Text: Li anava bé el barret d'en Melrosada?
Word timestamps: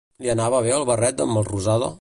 Li 0.25 0.31
anava 0.35 0.61
bé 0.69 0.73
el 0.79 0.87
barret 0.91 1.21
d'en 1.21 1.33
Melrosada? 1.37 1.89